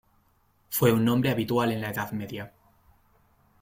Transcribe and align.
Fue 0.71 0.91
un 0.91 1.05
nombre 1.05 1.29
habitual 1.29 1.71
en 1.71 1.81
la 1.81 1.91
edad 1.91 2.11
media. 2.11 2.51